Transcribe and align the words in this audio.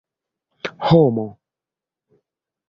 homo 0.87 1.27